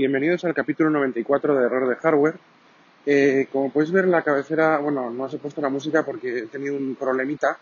Bienvenidos 0.00 0.46
al 0.46 0.54
capítulo 0.54 0.88
94 0.88 1.54
de 1.54 1.66
Error 1.66 1.86
de 1.86 1.96
Hardware. 1.96 2.36
Eh, 3.04 3.48
como 3.52 3.70
podéis 3.70 3.92
ver, 3.92 4.08
la 4.08 4.22
cabecera, 4.22 4.78
bueno, 4.78 5.10
no 5.10 5.24
os 5.24 5.34
he 5.34 5.36
puesto 5.36 5.60
la 5.60 5.68
música 5.68 6.06
porque 6.06 6.38
he 6.38 6.46
tenido 6.46 6.74
un 6.74 6.94
problemita 6.94 7.58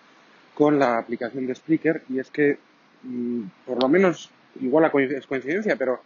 con 0.54 0.78
la 0.78 0.98
aplicación 0.98 1.48
de 1.48 1.56
Spreaker 1.56 2.02
y 2.08 2.20
es 2.20 2.30
que, 2.30 2.56
mm, 3.02 3.42
por 3.66 3.82
lo 3.82 3.88
menos, 3.88 4.30
igual 4.60 4.88
es 5.10 5.26
coincidencia, 5.26 5.74
pero 5.74 6.00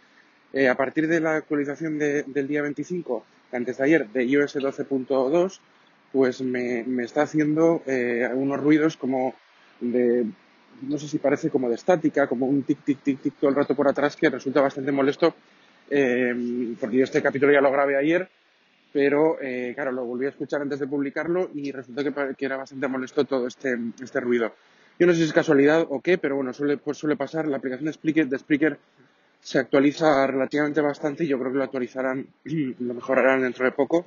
eh, 0.53 0.67
a 0.67 0.75
partir 0.75 1.07
de 1.07 1.19
la 1.19 1.35
actualización 1.35 1.99
del 1.99 2.47
día 2.47 2.63
25, 2.63 3.23
antes 3.51 3.77
de 3.77 3.83
ayer, 3.83 4.07
de 4.07 4.23
iOS 4.23 4.55
12.2, 4.55 5.59
pues 6.11 6.41
me, 6.41 6.83
me, 6.83 7.03
está 7.03 7.21
haciendo 7.21 7.83
eh, 7.85 8.27
unos 8.33 8.59
ruidos 8.59 8.97
como 8.97 9.35
de 9.79 10.25
no 10.81 10.97
sé 10.97 11.07
si 11.07 11.19
parece 11.19 11.51
como 11.51 11.69
de 11.69 11.75
estática, 11.75 12.25
como 12.25 12.47
un 12.47 12.63
tic, 12.63 12.83
tic, 12.83 12.99
tic, 13.03 13.21
tic 13.21 13.35
todo 13.35 13.51
el 13.51 13.55
rato 13.55 13.75
por 13.75 13.87
atrás 13.87 14.15
que 14.15 14.31
resulta 14.31 14.61
bastante 14.61 14.91
molesto, 14.91 15.35
eh, 15.89 16.75
porque 16.79 16.97
yo 16.97 17.03
este 17.03 17.21
capítulo 17.21 17.51
ya 17.51 17.61
lo 17.61 17.71
grabé 17.71 17.97
ayer, 17.97 18.27
pero 18.91 19.37
eh, 19.41 19.73
claro, 19.75 19.91
lo 19.91 20.05
volví 20.05 20.25
a 20.25 20.29
escuchar 20.29 20.61
antes 20.61 20.79
de 20.79 20.87
publicarlo 20.87 21.49
y 21.53 21.71
resulta 21.71 22.03
que, 22.03 22.45
era 22.45 22.57
bastante 22.57 22.87
molesto 22.87 23.25
todo 23.25 23.47
este, 23.47 23.75
este 24.01 24.19
ruido. 24.19 24.53
Yo 24.99 25.07
no 25.07 25.13
sé 25.13 25.19
si 25.19 25.25
es 25.25 25.33
casualidad 25.33 25.85
o 25.89 26.01
qué, 26.01 26.17
pero 26.17 26.35
bueno, 26.35 26.53
suele, 26.53 26.77
pues 26.77 26.97
suele 26.97 27.15
pasar. 27.15 27.47
La 27.47 27.57
aplicación 27.57 27.85
de 28.29 28.37
Spreaker, 28.37 28.77
se 29.41 29.59
actualiza 29.59 30.25
relativamente 30.27 30.79
bastante 30.79 31.25
y 31.25 31.27
yo 31.27 31.37
creo 31.37 31.51
que 31.51 31.57
lo 31.57 31.63
actualizarán, 31.63 32.27
lo 32.43 32.93
mejorarán 32.93 33.41
dentro 33.41 33.65
de 33.65 33.71
poco. 33.71 34.05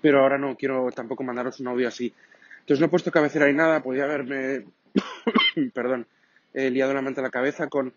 Pero 0.00 0.20
ahora 0.20 0.38
no 0.38 0.56
quiero 0.56 0.90
tampoco 0.92 1.22
mandaros 1.22 1.60
un 1.60 1.68
audio 1.68 1.88
así. 1.88 2.12
Entonces 2.60 2.80
no 2.80 2.86
he 2.86 2.90
puesto 2.90 3.10
cabecera 3.10 3.46
ni 3.46 3.54
nada, 3.54 3.82
podía 3.82 4.04
haberme 4.04 4.64
perdón, 5.74 6.06
he 6.54 6.70
liado 6.70 6.94
la 6.94 7.02
mente 7.02 7.20
a 7.20 7.24
la 7.24 7.30
cabeza 7.30 7.68
con 7.68 7.92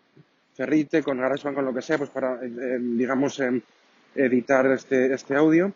Ferrite, 0.56 1.02
con 1.02 1.18
GarageBand, 1.18 1.54
con 1.54 1.64
lo 1.66 1.74
que 1.74 1.82
sea, 1.82 1.98
pues 1.98 2.08
para, 2.08 2.34
eh, 2.36 2.46
eh, 2.46 2.78
digamos, 2.80 3.40
editar 4.14 4.66
este, 4.72 5.12
este 5.12 5.36
audio, 5.36 5.70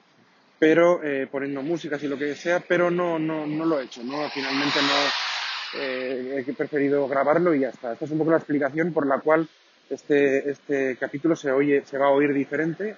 pero 0.58 1.02
eh, 1.04 1.28
poniendo 1.30 1.62
músicas 1.62 2.02
y 2.02 2.08
lo 2.08 2.16
que 2.16 2.34
sea, 2.34 2.60
pero 2.60 2.90
no, 2.90 3.18
no, 3.18 3.46
no 3.46 3.66
lo 3.66 3.78
he 3.78 3.84
hecho, 3.84 4.02
¿no? 4.02 4.28
Finalmente 4.30 4.78
no 4.80 5.80
he 5.82 6.54
preferido 6.56 7.06
grabarlo 7.06 7.54
y 7.54 7.60
ya 7.60 7.68
está. 7.68 7.92
Esta 7.92 8.06
es 8.06 8.10
un 8.10 8.18
poco 8.18 8.30
la 8.30 8.38
explicación 8.38 8.92
por 8.92 9.06
la 9.06 9.20
cual 9.20 9.46
este, 9.90 10.50
este 10.50 10.96
capítulo 10.96 11.36
se, 11.36 11.52
oye, 11.52 11.84
se 11.84 11.98
va 11.98 12.06
a 12.06 12.10
oír 12.10 12.32
diferente 12.32 12.96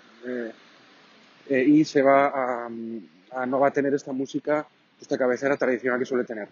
y 1.51 1.85
se 1.85 2.01
va 2.01 2.69
no 2.71 3.61
va 3.61 3.69
a 3.69 3.73
tener 3.73 3.93
esta 3.93 4.13
música, 4.13 4.67
esta 5.01 5.19
cabecera 5.19 5.57
tradicional 5.57 5.99
que 5.99 6.07
suele 6.07 6.25
tener. 6.25 6.49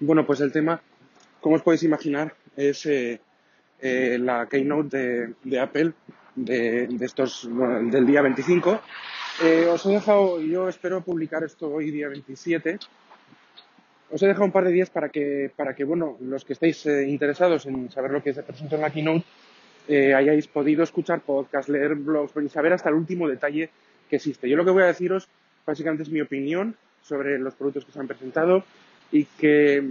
Bueno, 0.00 0.26
pues 0.26 0.40
el 0.40 0.50
tema, 0.50 0.80
como 1.40 1.54
os 1.54 1.62
podéis 1.62 1.84
imaginar, 1.84 2.34
es 2.56 2.88
eh, 3.80 4.14
eh, 4.14 4.18
la 4.18 4.46
keynote 4.46 5.34
de, 5.42 5.60
Apple 5.60 5.92
de, 6.34 6.88
estos, 7.00 7.48
del 7.90 8.06
día 8.06 8.22
25. 8.22 8.80
Eh, 9.42 9.66
os 9.70 9.86
he 9.86 9.90
dejado, 9.90 10.40
yo 10.40 10.68
espero 10.68 11.00
publicar 11.00 11.44
esto 11.44 11.70
hoy 11.70 11.90
día 11.90 12.08
27. 12.08 12.78
Os 14.10 14.22
he 14.22 14.26
dejado 14.26 14.46
un 14.46 14.52
par 14.52 14.64
de 14.64 14.72
días 14.72 14.90
para 14.90 15.10
que, 15.10 15.50
para 15.54 15.74
que 15.74 15.84
bueno, 15.84 16.16
los 16.20 16.44
que 16.44 16.54
estéis 16.54 16.86
interesados 16.86 17.66
en 17.66 17.90
saber 17.90 18.10
lo 18.10 18.22
que 18.22 18.32
se 18.32 18.42
presentó 18.42 18.76
en 18.76 18.82
la 18.82 18.90
keynote, 18.90 19.24
hayáis 20.14 20.46
podido 20.48 20.82
escuchar 20.82 21.20
podcasts, 21.20 21.70
leer 21.70 21.94
blogs 21.94 22.32
y 22.42 22.48
saber 22.48 22.72
hasta 22.72 22.88
el 22.88 22.94
último 22.94 23.28
detalle 23.28 23.70
que 24.08 24.16
existe. 24.16 24.48
Yo 24.48 24.56
lo 24.56 24.64
que 24.64 24.70
voy 24.70 24.82
a 24.82 24.86
deciros 24.86 25.28
básicamente 25.66 26.02
es 26.02 26.08
mi 26.08 26.20
opinión 26.20 26.76
sobre 27.02 27.38
los 27.38 27.54
productos 27.54 27.84
que 27.84 27.92
se 27.92 28.00
han 28.00 28.06
presentado, 28.06 28.64
y 29.10 29.24
que, 29.24 29.82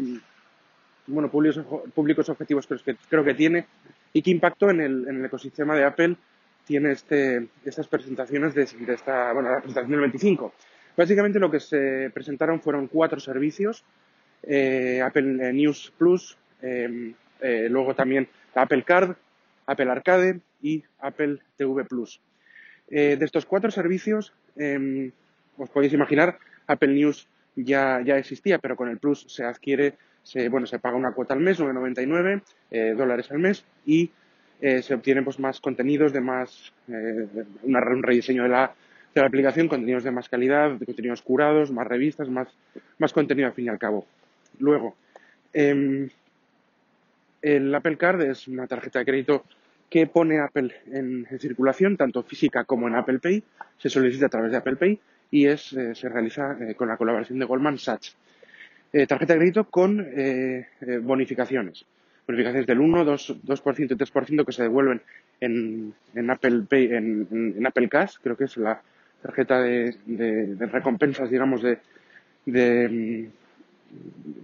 bueno, 1.07 1.29
públicos, 1.29 1.65
públicos 1.93 2.29
objetivos 2.29 2.67
creo 2.67 2.79
que, 2.83 2.95
creo 3.09 3.23
que 3.23 3.33
tiene 3.33 3.65
y 4.13 4.21
qué 4.21 4.31
impacto 4.31 4.69
en 4.69 4.81
el, 4.81 5.07
en 5.07 5.19
el 5.19 5.25
ecosistema 5.25 5.75
de 5.75 5.85
Apple 5.85 6.15
tiene 6.65 6.91
este, 6.91 7.47
estas 7.63 7.87
presentaciones 7.87 8.53
de, 8.53 8.63
esta, 8.63 9.31
bueno, 9.31 9.49
la 9.49 9.61
presentación 9.61 9.91
del 9.91 10.01
25. 10.01 10.53
Básicamente 10.97 11.39
lo 11.39 11.49
que 11.49 11.61
se 11.61 12.11
presentaron 12.13 12.61
fueron 12.61 12.87
cuatro 12.87 13.19
servicios, 13.19 13.85
eh, 14.43 15.01
Apple 15.01 15.53
News 15.53 15.93
Plus, 15.97 16.37
em, 16.61 17.13
eh, 17.39 17.67
luego 17.69 17.95
también 17.95 18.27
Apple 18.53 18.83
Card, 18.83 19.15
Apple 19.65 19.91
Arcade 19.91 20.41
y 20.61 20.83
Apple 20.99 21.39
TV 21.55 21.85
Plus. 21.85 22.19
Eh, 22.89 23.15
de 23.17 23.25
estos 23.25 23.45
cuatro 23.45 23.71
servicios, 23.71 24.33
em, 24.57 25.11
os 25.57 25.69
podéis 25.69 25.93
imaginar, 25.93 26.39
Apple 26.67 26.93
News 26.93 27.27
ya, 27.55 28.01
ya 28.03 28.17
existía, 28.17 28.59
pero 28.59 28.75
con 28.75 28.89
el 28.89 28.97
Plus 28.97 29.25
se 29.27 29.43
adquiere, 29.43 29.93
se, 30.27 30.49
bueno, 30.49 30.67
se 30.67 30.77
paga 30.77 30.97
una 30.97 31.13
cuota 31.13 31.33
al 31.33 31.39
mes, 31.39 31.57
9,99 31.57 32.41
eh, 32.71 32.93
dólares 32.97 33.31
al 33.31 33.39
mes, 33.39 33.63
y 33.85 34.11
eh, 34.59 34.81
se 34.81 34.93
obtienen 34.93 35.23
pues, 35.23 35.39
más 35.39 35.61
contenidos 35.61 36.11
de 36.11 36.19
más, 36.19 36.73
eh, 36.89 37.27
un 37.63 38.03
rediseño 38.03 38.43
de 38.43 38.49
la, 38.49 38.73
de 39.15 39.21
la 39.21 39.27
aplicación, 39.27 39.69
contenidos 39.69 40.03
de 40.03 40.11
más 40.11 40.27
calidad, 40.27 40.77
contenidos 40.85 41.21
curados, 41.21 41.71
más 41.71 41.87
revistas, 41.87 42.27
más, 42.27 42.49
más 42.99 43.13
contenido 43.13 43.47
al 43.47 43.53
fin 43.53 43.65
y 43.65 43.69
al 43.69 43.79
cabo. 43.79 44.05
Luego, 44.59 44.97
em, 45.53 46.09
el 47.41 47.73
Apple 47.73 47.97
Card 47.97 48.21
es 48.23 48.49
una 48.49 48.67
tarjeta 48.67 48.99
de 48.99 49.05
crédito 49.05 49.45
que 49.89 50.07
pone 50.07 50.41
Apple 50.41 50.75
en, 50.91 51.25
circulación, 51.39 51.95
tanto 51.95 52.21
física 52.21 52.65
como 52.65 52.89
en 52.89 52.95
Apple 52.95 53.19
Pay. 53.19 53.41
Se 53.77 53.89
solicita 53.89 54.25
a 54.25 54.29
través 54.29 54.51
de 54.51 54.57
Apple 54.57 54.75
Pay 54.75 54.99
y 55.31 55.45
es, 55.45 55.71
eh, 55.71 55.95
se 55.95 56.09
realiza 56.09 56.57
con 56.75 56.89
la 56.89 56.97
colaboración 56.97 57.39
de 57.39 57.45
Goldman 57.45 57.77
Sachs. 57.77 58.17
Eh, 58.93 59.05
tarjeta 59.05 59.33
de 59.33 59.39
crédito 59.39 59.65
con 59.65 60.05
bonificaciones. 61.01 61.85
Bonificaciones 62.25 62.67
del 62.67 62.79
1, 62.79 63.05
2, 63.05 63.35
2% 63.45 63.79
y 63.79 63.95
3% 63.95 64.45
que 64.45 64.51
se 64.51 64.63
devuelven 64.63 65.01
en, 65.39 65.93
en 66.13 66.29
Apple 66.29 66.63
Pay, 66.69 66.93
en, 66.93 67.65
Apple 67.65 67.87
Cash, 67.89 68.15
creo 68.21 68.35
que 68.35 68.45
es 68.45 68.57
la 68.57 68.81
tarjeta 69.21 69.61
de, 69.61 69.95
de, 70.05 70.65
recompensas, 70.67 71.29
digamos, 71.29 71.61
de, 71.61 71.79
de 72.45 73.29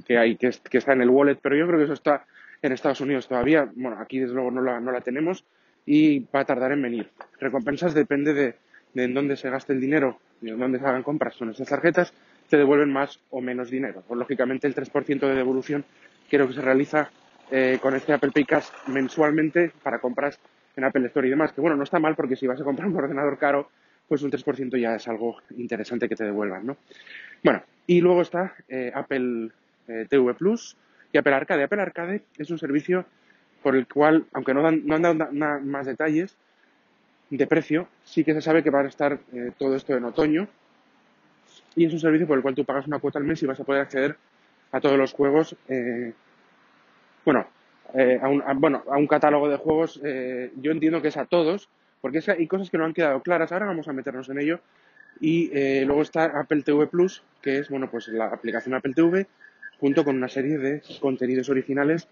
que 0.05 0.17
hay, 0.17 0.35
que, 0.37 0.47
está 0.47 0.93
en 0.93 1.01
el 1.01 1.09
wallet, 1.09 1.37
pero 1.41 1.55
yo 1.55 1.67
creo 1.67 1.79
que 1.79 1.85
eso 1.85 1.93
está 1.93 2.25
en 2.61 2.71
Estados 2.71 3.01
Unidos 3.01 3.27
todavía. 3.27 3.69
Bueno, 3.75 3.97
aquí 3.99 4.19
desde 4.19 4.33
luego 4.33 4.51
no 4.51 4.61
la, 4.61 4.79
no 4.79 4.91
la 4.91 5.01
tenemos 5.01 5.43
y 5.85 6.19
va 6.33 6.41
a 6.41 6.45
tardar 6.45 6.71
en 6.71 6.81
venir. 6.81 7.09
Recompensas 7.39 7.93
depende 7.93 8.33
de, 8.33 8.55
de 8.93 9.03
en 9.03 9.13
dónde 9.13 9.35
se 9.35 9.49
gaste 9.49 9.73
el 9.73 9.81
dinero 9.81 10.19
donde 10.51 10.79
se 10.79 10.85
hagan 10.85 11.03
compras 11.03 11.35
con 11.37 11.49
esas 11.49 11.67
tarjetas, 11.67 12.13
te 12.49 12.57
devuelven 12.57 12.91
más 12.91 13.19
o 13.29 13.41
menos 13.41 13.69
dinero. 13.69 14.03
Pues, 14.07 14.17
lógicamente 14.17 14.67
el 14.67 14.75
3% 14.75 15.19
de 15.19 15.35
devolución 15.35 15.85
creo 16.29 16.47
que 16.47 16.53
se 16.53 16.61
realiza 16.61 17.09
eh, 17.51 17.79
con 17.81 17.95
este 17.95 18.13
Apple 18.13 18.31
Pay 18.31 18.45
Cash 18.45 18.67
mensualmente 18.87 19.71
para 19.83 19.99
compras 19.99 20.39
en 20.75 20.83
Apple 20.83 21.05
Store 21.07 21.27
y 21.27 21.29
demás, 21.29 21.53
que 21.53 21.61
bueno, 21.61 21.75
no 21.75 21.83
está 21.83 21.99
mal 21.99 22.15
porque 22.15 22.35
si 22.35 22.47
vas 22.47 22.59
a 22.59 22.63
comprar 22.63 22.87
un 22.87 22.95
ordenador 22.95 23.37
caro, 23.37 23.69
pues 24.07 24.23
un 24.23 24.31
3% 24.31 24.77
ya 24.79 24.95
es 24.95 25.07
algo 25.07 25.37
interesante 25.57 26.09
que 26.09 26.15
te 26.15 26.23
devuelvan, 26.23 26.65
¿no? 26.65 26.77
Bueno, 27.43 27.61
y 27.85 28.01
luego 28.01 28.21
está 28.21 28.55
eh, 28.67 28.91
Apple 28.93 29.49
eh, 29.87 30.07
TV 30.09 30.33
Plus 30.33 30.75
y 31.11 31.17
Apple 31.17 31.33
Arcade. 31.33 31.63
Apple 31.63 31.81
Arcade 31.81 32.23
es 32.37 32.49
un 32.49 32.57
servicio 32.57 33.05
por 33.61 33.75
el 33.75 33.87
cual, 33.87 34.25
aunque 34.33 34.53
no, 34.53 34.61
dan, 34.61 34.81
no 34.85 34.95
han 34.95 35.01
dado 35.01 35.15
más 35.61 35.85
detalles, 35.85 36.35
de 37.37 37.47
precio, 37.47 37.87
sí 38.03 38.23
que 38.23 38.33
se 38.33 38.41
sabe 38.41 38.63
que 38.63 38.69
va 38.69 38.81
a 38.81 38.87
estar 38.87 39.19
eh, 39.33 39.51
todo 39.57 39.75
esto 39.75 39.95
en 39.95 40.05
otoño. 40.05 40.47
Y 41.75 41.85
es 41.85 41.93
un 41.93 41.99
servicio 41.99 42.27
por 42.27 42.37
el 42.37 42.43
cual 42.43 42.55
tú 42.55 42.65
pagas 42.65 42.87
una 42.87 42.99
cuota 42.99 43.19
al 43.19 43.25
mes 43.25 43.41
y 43.43 43.45
vas 43.45 43.59
a 43.59 43.63
poder 43.63 43.81
acceder 43.81 44.15
a 44.71 44.79
todos 44.79 44.97
los 44.97 45.13
juegos. 45.13 45.55
Eh, 45.67 46.13
bueno, 47.25 47.47
eh, 47.93 48.19
a 48.21 48.27
un, 48.27 48.43
bueno, 48.55 48.83
a 48.89 48.97
un 48.97 49.07
catálogo 49.07 49.49
de 49.49 49.57
juegos, 49.57 50.01
yo 50.01 50.71
entiendo 50.71 51.01
que 51.01 51.07
es 51.07 51.17
a 51.17 51.25
todos, 51.25 51.69
porque 52.01 52.21
hay 52.27 52.47
cosas 52.47 52.69
que 52.69 52.77
no 52.77 52.85
han 52.85 52.93
quedado 52.93 53.21
claras. 53.21 53.51
Ahora 53.51 53.67
vamos 53.67 53.87
a 53.87 53.93
meternos 53.93 54.29
en 54.29 54.39
ello. 54.39 54.59
Y 55.19 55.51
luego 55.85 56.01
está 56.01 56.25
Apple 56.25 56.63
TV 56.63 56.87
Plus, 56.87 57.23
que 57.41 57.59
es 57.59 57.69
bueno, 57.69 57.89
pues 57.89 58.07
la 58.07 58.25
aplicación 58.25 58.75
Apple 58.75 58.93
TV, 58.93 59.27
junto 59.79 60.03
con 60.03 60.15
una 60.17 60.29
serie 60.29 60.57
de 60.57 60.81
contenidos 60.99 61.49
originales 61.49 62.07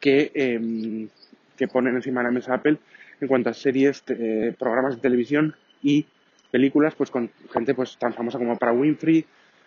que, 0.00 0.32
em, 0.34 1.08
que 1.56 1.68
ponen 1.68 1.94
encima 1.94 2.20
de 2.20 2.24
la 2.24 2.32
mesa 2.32 2.54
Apple 2.54 2.78
en 3.20 3.28
cuanto 3.28 3.50
a 3.50 3.54
series, 3.54 4.02
eh, 4.08 4.54
programas 4.58 4.96
de 4.96 5.02
televisión 5.02 5.54
y 5.82 6.06
películas, 6.50 6.94
pues 6.94 7.10
con 7.10 7.30
gente 7.52 7.74
pues 7.74 7.96
tan 7.96 8.14
famosa 8.14 8.38
como 8.38 8.56
para 8.56 8.72
Winfrey, 8.72 9.24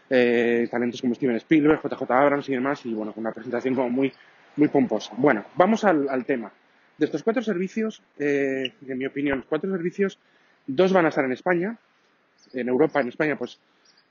eh, 0.09 0.68
talentos 0.69 1.01
como 1.01 1.15
Steven 1.15 1.35
Spielberg, 1.38 1.81
JJ 1.81 2.12
Abrams 2.12 2.50
y 2.50 2.53
demás, 2.53 2.85
y 2.85 2.94
bueno, 2.94 3.13
con 3.13 3.21
una 3.21 3.31
presentación 3.31 3.75
como 3.75 3.89
muy, 3.89 4.12
muy 4.57 4.68
pomposa. 4.68 5.13
Bueno, 5.18 5.45
vamos 5.56 5.83
al, 5.83 6.25
tema. 6.25 6.51
De 6.97 7.06
estos 7.06 7.24
cuatro 7.24 7.41
servicios, 7.41 8.01
eh, 8.19 8.74
en 8.88 8.97
mi 8.97 9.06
opinión, 9.06 9.45
cuatro 9.47 9.71
servicios, 9.71 10.19
dos 10.68 10.94
van 10.94 11.06
a 11.06 11.09
estar 11.09 11.25
en 11.25 11.31
España, 11.31 11.77
en 12.53 12.68
Europa, 12.68 13.01
en 13.01 13.07
España, 13.07 13.36
pues 13.38 13.59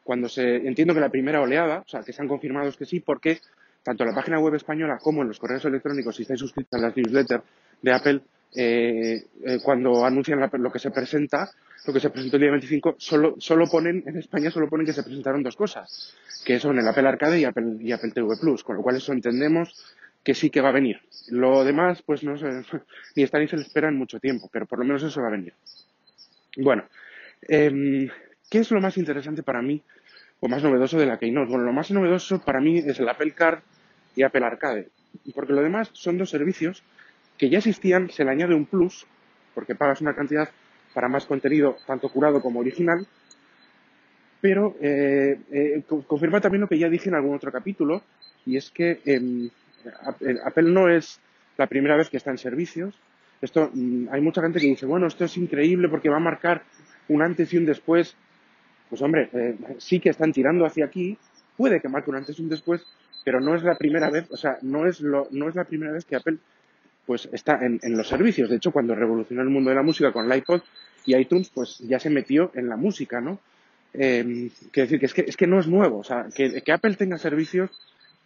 cuando 0.03 0.29
se 0.29 0.57
entiendo 0.57 0.95
que 0.95 1.01
la 1.01 1.11
primera 1.11 1.41
oleada, 1.41 1.85
o 1.87 1.89
sea, 1.89 2.03
que 2.03 2.13
se 2.13 2.21
han 2.21 2.29
confirmado 2.29 2.73
que 2.73 2.87
sí, 2.87 3.01
porque 3.01 3.41
tanto 3.83 4.05
en 4.05 4.11
la 4.11 4.17
página 4.17 4.39
web 4.39 4.55
española 4.55 4.99
como 5.01 5.23
en 5.23 5.29
los 5.29 5.39
correos 5.39 5.65
electrónicos, 5.65 6.17
si 6.17 6.23
estáis 6.23 6.41
suscritos 6.41 6.81
a 6.81 6.83
las 6.83 6.97
newsletters 6.97 7.45
de 7.83 7.93
Apple, 7.93 8.21
eh, 8.55 9.25
cuando 9.63 10.05
anuncian 10.05 10.41
lo 10.41 10.73
que 10.73 10.79
se 10.79 10.91
presenta, 10.91 11.51
lo 11.87 11.93
que 11.93 12.01
se 12.01 12.11
presentó 12.11 12.37
el 12.37 12.43
día 12.43 12.51
25, 12.51 12.97
solo, 12.99 13.35
solo 13.39 13.67
ponen, 13.67 14.05
en 14.07 14.19
España 14.19 14.51
solo 14.51 14.69
ponen 14.69 14.87
que 14.87 14.93
se 14.93 15.03
presentaron 15.03 15.43
dos 15.43 15.57
cosas, 15.57 16.15
que 16.45 16.59
son 16.61 16.79
el 16.79 16.87
Apple 16.87 17.09
Arcade 17.09 17.41
y 17.41 17.45
Apple, 17.45 17.77
y 17.81 17.93
Apple 17.93 18.13
TV 18.13 18.37
Plus, 18.41 18.63
con 18.63 18.77
lo 18.77 18.83
cual 18.83 18.97
eso 18.97 19.13
entendemos 19.13 19.75
que 20.23 20.35
sí 20.35 20.51
que 20.51 20.61
va 20.61 20.69
a 20.69 20.73
venir. 20.73 21.01
Lo 21.29 21.65
demás, 21.65 22.03
pues 22.03 22.23
no 22.23 22.37
sé, 22.37 22.47
ni 23.17 23.23
está 23.23 23.39
ni 23.39 23.49
se 23.49 23.57
le 23.57 23.63
espera 23.63 23.89
en 23.89 23.97
mucho 23.97 24.21
tiempo, 24.21 24.49
pero 24.53 24.67
por 24.67 24.79
lo 24.79 24.85
menos 24.85 25.03
eso 25.03 25.21
va 25.21 25.29
a 25.29 25.33
venir. 25.33 25.55
Bueno, 26.57 26.85
em, 27.49 28.09
¿qué 28.51 28.59
es 28.59 28.71
lo 28.71 28.81
más 28.81 28.97
interesante 28.99 29.43
para 29.43 29.63
mí 29.63 29.83
o 30.41 30.49
más 30.49 30.63
novedoso 30.63 30.99
de 30.99 31.07
la 31.07 31.19
Keynote? 31.19 31.51
Bueno, 31.51 31.65
lo 31.65 31.73
más 31.73 31.91
novedoso 31.91 32.41
para 32.41 32.61
mí 32.61 32.79
es 32.79 33.01
el 33.01 33.09
Apple 33.09 33.33
Card 33.33 33.61
y 34.15 34.23
Apple 34.23 34.45
Arcade, 34.45 34.91
porque 35.35 35.55
lo 35.55 35.63
demás 35.63 35.91
son 35.95 36.19
dos 36.19 36.31
servicios 36.31 36.83
que 37.39 37.49
ya 37.49 37.59
existían, 37.59 38.11
se 38.11 38.25
le 38.25 38.31
añade 38.31 38.55
un 38.55 38.67
plus, 38.67 39.07
porque 39.55 39.75
pagas 39.75 40.01
una 40.01 40.15
cantidad 40.15 40.49
para 40.95 41.09
más 41.09 41.27
contenido, 41.27 41.77
tanto 41.87 42.09
curado 42.09 42.41
como 42.41 42.61
original, 42.61 43.07
pero 44.41 44.77
eh, 44.81 45.39
eh, 45.51 45.83
confirma 46.07 46.41
también 46.41 46.63
lo 46.63 46.69
que 46.69 46.79
ya 46.79 46.89
dije 46.89 47.09
en 47.09 47.15
algún 47.15 47.37
otro 47.37 47.53
capítulo, 47.53 48.03
y 48.45 48.57
es 48.57 48.71
que 48.71 49.01
em, 49.05 49.51
Apple 50.45 50.71
no 50.71 50.89
es 50.89 51.21
la 51.57 51.67
primera 51.67 51.97
vez 51.97 52.11
que 52.11 52.17
está 52.17 52.31
en 52.31 52.39
servicios. 52.39 52.99
Esto, 53.41 53.71
mm, 53.73 54.09
hay 54.11 54.21
mucha 54.21 54.43
gente 54.43 54.61
que 54.61 54.67
dice, 54.67 54.87
bueno, 54.87 55.07
esto 55.07 55.25
es 55.25 55.37
increíble 55.37 55.89
porque 55.89 56.09
va 56.09 56.17
a 56.17 56.21
marcar 56.21 56.63
un 57.09 57.23
antes 57.23 57.53
y 57.53 57.57
un 57.57 57.67
después. 57.67 58.17
Pues 58.89 59.01
hombre, 59.03 59.31
eh, 59.33 59.57
sí 59.79 60.01
que 60.01 60.11
están 60.11 60.33
tirando 60.33 60.67
hacia 60.67 60.87
aquí, 60.87 61.17
puede 61.57 61.81
que 61.81 61.89
marque 61.89 62.11
un 62.11 62.17
antes 62.17 62.39
y 62.39 62.43
un 62.43 62.49
después, 62.49 62.85
pero 63.25 63.41
no 63.41 63.55
es 63.55 63.63
la 63.63 63.77
primera 63.77 64.11
vez, 64.11 64.31
o 64.31 64.37
sea, 64.37 64.59
no 64.63 64.87
es, 64.87 65.01
lo, 65.01 65.29
no 65.31 65.49
es 65.49 65.55
la 65.55 65.65
primera 65.65 65.93
vez 65.93 66.05
que 66.05 66.17
Apple 66.17 66.39
pues 67.07 67.29
está 67.33 67.65
en, 67.65 67.81
en 67.83 67.97
los 67.97 68.09
servicios. 68.09 68.49
De 68.49 68.57
hecho, 68.57 68.71
cuando 68.71 68.95
revolucionó 68.95 69.43
el 69.43 69.49
mundo 69.49 69.71
de 69.71 69.77
la 69.77 69.83
música 69.83 70.13
con 70.13 70.31
el 70.31 70.39
iPod 70.39 70.63
y 71.05 71.17
iTunes, 71.17 71.51
pues 71.51 71.79
ya 71.81 71.99
se 71.99 72.11
metió 72.11 72.51
en 72.55 72.69
la 72.69 72.77
música, 72.77 73.21
¿no? 73.21 73.39
Eh, 73.95 74.51
quiero 74.71 74.87
decir 74.87 75.01
que 75.01 75.07
es, 75.07 75.15
que 75.15 75.25
es 75.27 75.37
que 75.37 75.47
no 75.47 75.61
es 75.61 75.67
nuevo. 75.67 75.99
O 75.99 76.05
sea, 76.05 76.27
que, 76.35 76.63
que 76.63 76.73
Apple 76.73 76.95
tenga 76.95 77.19
servicios 77.19 77.71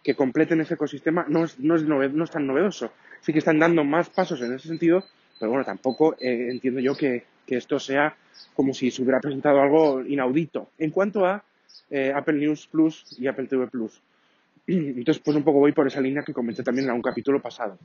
que 0.03 0.15
completen 0.15 0.61
ese 0.61 0.75
ecosistema 0.75 1.25
no 1.27 1.43
es, 1.43 1.59
no 1.59 1.75
es, 1.75 1.83
no 1.83 2.23
es 2.23 2.31
tan 2.31 2.47
novedoso. 2.47 2.91
Sí 3.21 3.33
que 3.33 3.39
están 3.39 3.59
dando 3.59 3.83
más 3.83 4.09
pasos 4.09 4.41
en 4.41 4.53
ese 4.53 4.67
sentido, 4.67 5.03
pero 5.39 5.51
bueno, 5.51 5.65
tampoco 5.65 6.15
eh, 6.19 6.49
entiendo 6.51 6.79
yo 6.79 6.95
que, 6.95 7.25
que, 7.45 7.57
esto 7.57 7.79
sea 7.79 8.15
como 8.53 8.73
si 8.73 8.91
se 8.91 9.01
hubiera 9.01 9.19
presentado 9.19 9.59
algo 9.61 10.01
inaudito. 10.05 10.69
En 10.77 10.91
cuanto 10.91 11.25
a 11.25 11.43
eh, 11.89 12.11
Apple 12.15 12.37
News 12.37 12.67
Plus 12.67 13.15
y 13.19 13.27
Apple 13.27 13.47
TV 13.47 13.67
Plus. 13.67 14.01
Entonces, 14.67 15.21
pues 15.23 15.35
un 15.35 15.43
poco 15.43 15.59
voy 15.59 15.71
por 15.71 15.87
esa 15.87 16.01
línea 16.01 16.23
que 16.23 16.33
comenté 16.33 16.63
también 16.63 16.87
en 16.87 16.95
un 16.95 17.01
capítulo 17.01 17.41
pasado. 17.41 17.77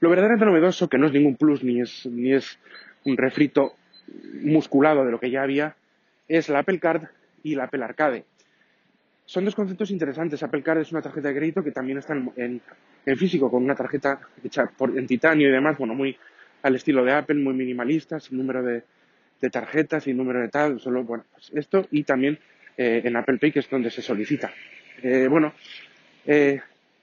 Lo 0.00 0.10
verdaderamente 0.10 0.46
novedoso, 0.46 0.88
que 0.88 0.98
no 0.98 1.06
es 1.06 1.12
ningún 1.12 1.36
plus 1.36 1.62
ni 1.62 1.80
es, 1.80 2.06
ni 2.06 2.32
es 2.32 2.58
un 3.04 3.16
refrito 3.16 3.74
musculado 4.42 5.04
de 5.04 5.10
lo 5.10 5.18
que 5.18 5.30
ya 5.30 5.42
había, 5.42 5.76
es 6.28 6.48
la 6.48 6.60
Apple 6.60 6.78
Card 6.78 7.04
y 7.42 7.54
la 7.54 7.64
Apple 7.64 7.84
Arcade. 7.84 8.24
Son 9.24 9.44
dos 9.44 9.54
conceptos 9.54 9.90
interesantes. 9.90 10.42
Apple 10.42 10.62
Card 10.62 10.80
es 10.80 10.92
una 10.92 11.02
tarjeta 11.02 11.28
de 11.28 11.34
crédito 11.34 11.64
que 11.64 11.72
también 11.72 11.98
está 11.98 12.14
en, 12.14 12.60
en, 13.04 13.16
físico, 13.16 13.50
con 13.50 13.64
una 13.64 13.74
tarjeta 13.74 14.20
hecha 14.44 14.66
por, 14.66 14.96
en 14.96 15.06
titanio 15.06 15.48
y 15.48 15.52
demás, 15.52 15.78
bueno, 15.78 15.94
muy 15.94 16.16
al 16.62 16.74
estilo 16.74 17.04
de 17.04 17.12
Apple, 17.12 17.36
muy 17.36 17.54
minimalista, 17.54 18.20
sin 18.20 18.38
número 18.38 18.62
de, 18.62 18.82
de 19.40 19.50
tarjetas, 19.50 20.04
sin 20.04 20.16
número 20.16 20.40
de 20.40 20.48
tal, 20.48 20.80
solo, 20.80 21.04
bueno, 21.04 21.24
pues 21.32 21.52
esto 21.54 21.86
y 21.90 22.02
también 22.02 22.38
eh, 22.76 23.02
en 23.04 23.16
Apple 23.16 23.38
Pay, 23.38 23.52
que 23.52 23.60
es 23.60 23.70
donde 23.70 23.90
se 23.90 24.02
solicita. 24.02 24.52
Eh, 25.02 25.28
bueno, 25.28 25.52
eh, 26.26 26.60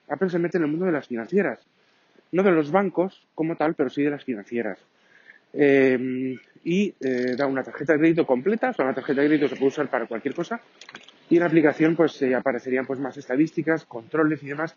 Apple 0.10 0.30
se 0.30 0.40
mete 0.40 0.58
en 0.58 0.64
el 0.64 0.70
mundo 0.70 0.86
de 0.86 0.92
las 0.92 1.08
financieras 1.08 1.60
no 2.34 2.44
de 2.44 2.52
los 2.52 2.72
bancos 2.72 3.26
como 3.34 3.56
tal, 3.56 3.76
pero 3.76 3.90
sí 3.90 4.04
de 4.04 4.10
las 4.10 4.26
financieras. 4.26 4.80
Eh, 5.54 6.38
y 6.64 6.94
eh, 7.00 7.36
da 7.38 7.46
una 7.46 7.64
tarjeta 7.64 7.94
de 7.94 8.00
crédito 8.00 8.26
completa, 8.26 8.70
o 8.70 8.74
sea, 8.74 8.86
una 8.86 8.94
tarjeta 8.94 9.22
de 9.22 9.28
crédito 9.28 9.48
se 9.48 9.56
puede 9.56 9.68
usar 9.68 9.90
para 9.90 10.08
cualquier 10.08 10.34
cosa, 10.34 10.60
y 11.30 11.36
en 11.36 11.42
la 11.42 11.48
aplicación 11.48 11.96
pues 11.96 12.22
eh, 12.22 12.36
aparecerían 12.36 12.86
pues 12.86 13.00
más 13.00 13.18
estadísticas, 13.18 13.86
controles 13.86 14.42
y 14.44 14.48
demás 14.48 14.76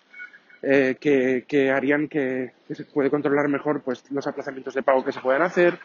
eh, 0.62 0.96
que, 0.98 1.44
que, 1.46 1.70
harían 1.70 2.08
que, 2.08 2.52
que, 2.66 2.74
se 2.74 2.84
puede 2.84 3.10
controlar 3.10 3.48
mejor 3.48 3.82
pues 3.82 4.10
los 4.10 4.26
aplazamientos 4.26 4.74
de 4.74 4.82
pago 4.82 5.04
que 5.04 5.12
se 5.12 5.20
puedan 5.20 5.42
hacer 5.42 5.78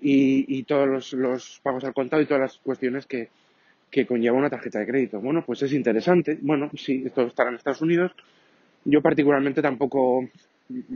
y, 0.00 0.58
y 0.58 0.64
todos 0.64 0.88
los, 0.88 1.12
los, 1.12 1.60
pagos 1.62 1.84
al 1.84 1.94
contado 1.94 2.22
y 2.22 2.26
todas 2.26 2.40
las 2.40 2.58
cuestiones 2.58 3.06
que, 3.06 3.28
que 3.90 4.06
conlleva 4.06 4.36
una 4.36 4.50
tarjeta 4.50 4.78
de 4.78 4.86
crédito. 4.86 5.20
Bueno, 5.20 5.44
pues 5.44 5.62
es 5.62 5.72
interesante. 5.72 6.38
Bueno, 6.40 6.70
sí, 6.74 7.04
esto 7.06 7.22
estará 7.22 7.50
en 7.50 7.56
Estados 7.56 7.82
Unidos. 7.82 8.12
Yo 8.84 9.00
particularmente 9.02 9.62
tampoco 9.62 10.28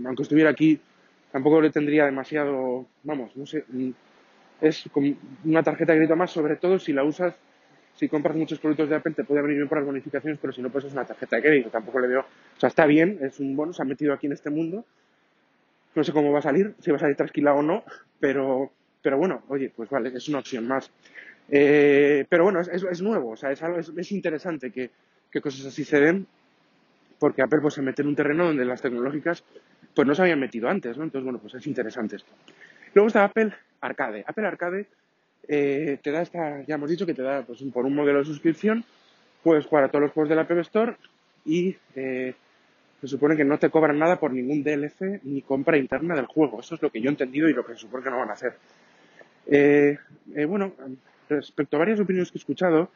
aunque 0.04 0.22
estuviera 0.22 0.50
aquí, 0.50 0.80
tampoco 1.32 1.60
le 1.60 1.70
tendría 1.70 2.06
demasiado, 2.06 2.86
vamos, 3.02 3.36
no 3.36 3.46
sé, 3.46 3.64
mm, 3.68 3.90
es 4.60 4.84
una 5.44 5.62
tarjeta 5.62 5.92
de 5.92 5.98
crédito 5.98 6.16
más, 6.16 6.30
sobre 6.30 6.56
todo 6.56 6.78
si 6.78 6.92
la 6.92 7.04
usas, 7.04 7.34
si 7.94 8.08
compras 8.08 8.36
muchos 8.36 8.58
productos 8.58 8.88
de 8.88 8.96
Apple 8.96 9.14
te 9.14 9.24
puede 9.24 9.42
venir 9.42 9.58
bien 9.58 9.68
por 9.68 9.78
las 9.78 9.86
bonificaciones, 9.86 10.38
pero 10.40 10.52
si 10.52 10.62
no, 10.62 10.70
pues 10.70 10.84
es 10.84 10.92
una 10.92 11.04
tarjeta 11.04 11.36
de 11.36 11.42
crédito, 11.42 11.70
tampoco 11.70 12.00
le 12.00 12.08
veo, 12.08 12.20
o 12.20 12.60
sea, 12.60 12.68
está 12.68 12.86
bien, 12.86 13.18
es 13.22 13.40
un 13.40 13.56
bono, 13.56 13.72
se 13.72 13.82
ha 13.82 13.84
metido 13.84 14.12
aquí 14.12 14.26
en 14.26 14.32
este 14.32 14.50
mundo, 14.50 14.84
no 15.94 16.04
sé 16.04 16.12
cómo 16.12 16.32
va 16.32 16.40
a 16.40 16.42
salir, 16.42 16.74
si 16.80 16.90
va 16.90 16.96
a 16.96 17.00
salir 17.00 17.16
tranquila 17.16 17.54
o 17.54 17.62
no, 17.62 17.84
pero, 18.18 18.70
pero 19.02 19.16
bueno, 19.18 19.42
oye, 19.48 19.72
pues 19.74 19.88
vale, 19.90 20.12
es 20.14 20.28
una 20.28 20.38
opción 20.38 20.66
más. 20.68 20.90
Eh, 21.48 22.26
pero 22.28 22.44
bueno, 22.44 22.60
es, 22.60 22.68
es, 22.68 22.84
es, 22.84 23.02
nuevo, 23.02 23.30
o 23.30 23.36
sea, 23.36 23.50
es, 23.50 23.60
algo, 23.62 23.78
es, 23.78 23.90
es 23.96 24.12
interesante 24.12 24.70
que, 24.70 24.90
que 25.32 25.40
cosas 25.40 25.66
así 25.66 25.84
se 25.84 25.98
den 25.98 26.26
porque 27.20 27.42
Apple 27.42 27.60
pues, 27.60 27.74
se 27.74 27.82
mete 27.82 28.02
en 28.02 28.08
un 28.08 28.16
terreno 28.16 28.46
donde 28.46 28.64
las 28.64 28.82
tecnológicas 28.82 29.44
pues 29.94 30.08
no 30.08 30.14
se 30.14 30.22
habían 30.22 30.40
metido 30.40 30.68
antes, 30.68 30.96
¿no? 30.96 31.04
Entonces, 31.04 31.24
bueno, 31.24 31.38
pues 31.38 31.54
es 31.54 31.66
interesante 31.66 32.16
esto. 32.16 32.32
Luego 32.94 33.06
está 33.06 33.22
Apple 33.22 33.52
Arcade. 33.80 34.24
Apple 34.26 34.46
Arcade 34.46 34.86
eh, 35.46 35.98
te 36.02 36.10
da 36.10 36.22
esta, 36.22 36.62
ya 36.62 36.74
hemos 36.74 36.90
dicho 36.90 37.06
que 37.06 37.14
te 37.14 37.22
da 37.22 37.42
pues, 37.42 37.62
por 37.72 37.84
un 37.84 37.94
modelo 37.94 38.18
de 38.18 38.24
suscripción, 38.24 38.84
puedes 39.42 39.66
jugar 39.66 39.84
a 39.84 39.88
todos 39.88 40.02
los 40.02 40.12
juegos 40.12 40.30
de 40.30 40.36
la 40.36 40.42
App 40.42 40.50
Store 40.52 40.96
y 41.44 41.76
eh, 41.94 42.34
se 43.00 43.08
supone 43.08 43.36
que 43.36 43.44
no 43.44 43.58
te 43.58 43.70
cobran 43.70 43.98
nada 43.98 44.18
por 44.18 44.32
ningún 44.32 44.62
DLC 44.62 45.20
ni 45.24 45.42
compra 45.42 45.78
interna 45.78 46.14
del 46.14 46.26
juego. 46.26 46.60
Eso 46.60 46.74
es 46.74 46.82
lo 46.82 46.90
que 46.90 47.00
yo 47.00 47.08
he 47.08 47.12
entendido 47.12 47.48
y 47.48 47.54
lo 47.54 47.64
que 47.64 47.74
se 47.74 47.80
supone 47.80 48.04
que 48.04 48.10
no 48.10 48.18
van 48.18 48.30
a 48.30 48.34
hacer. 48.34 48.54
Eh, 49.46 49.98
eh, 50.34 50.44
bueno, 50.44 50.72
respecto 51.28 51.76
a 51.76 51.80
varias 51.80 52.00
opiniones 52.00 52.30
que 52.30 52.38
he 52.38 52.40
escuchado, 52.40 52.90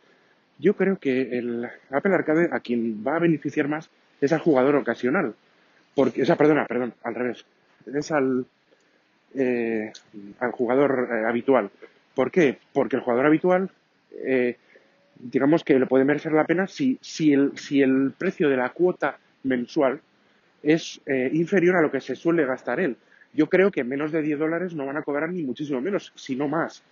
yo 0.58 0.74
creo 0.74 0.98
que 0.98 1.38
el 1.38 1.68
Apple 1.90 2.14
Arcade 2.14 2.48
a 2.52 2.60
quien 2.60 3.02
va 3.06 3.16
a 3.16 3.20
beneficiar 3.20 3.66
más 3.66 3.90
es 4.20 4.32
al 4.32 4.40
jugador 4.40 4.76
ocasional. 4.76 5.34
Porque, 5.94 6.22
o 6.22 6.26
sea, 6.26 6.36
perdona, 6.36 6.66
perdón, 6.66 6.94
al 7.02 7.14
revés. 7.14 7.44
Es 7.92 8.10
al, 8.10 8.46
eh, 9.34 9.92
al 10.40 10.50
jugador 10.52 11.08
eh, 11.10 11.26
habitual. 11.26 11.70
¿Por 12.14 12.30
qué? 12.30 12.58
Porque 12.72 12.96
el 12.96 13.02
jugador 13.02 13.26
habitual, 13.26 13.70
eh, 14.12 14.56
digamos 15.18 15.64
que 15.64 15.78
le 15.78 15.86
puede 15.86 16.04
merecer 16.04 16.32
la 16.32 16.44
pena 16.44 16.66
si, 16.66 16.98
si, 17.00 17.32
el, 17.32 17.56
si 17.56 17.82
el 17.82 18.12
precio 18.16 18.48
de 18.48 18.56
la 18.56 18.70
cuota 18.70 19.18
mensual 19.42 20.00
es 20.62 21.00
eh, 21.06 21.30
inferior 21.32 21.76
a 21.76 21.82
lo 21.82 21.90
que 21.90 22.00
se 22.00 22.16
suele 22.16 22.44
gastar 22.44 22.80
él. 22.80 22.96
Yo 23.32 23.48
creo 23.48 23.70
que 23.70 23.84
menos 23.84 24.12
de 24.12 24.22
10 24.22 24.38
dólares 24.38 24.74
no 24.74 24.86
van 24.86 24.96
a 24.96 25.02
cobrar 25.02 25.30
ni 25.30 25.42
muchísimo 25.42 25.80
menos, 25.80 26.12
sino 26.14 26.48
más. 26.48 26.82